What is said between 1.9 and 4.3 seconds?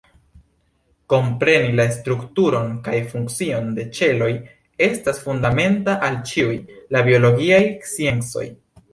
strukturon kaj funkcion de ĉeloj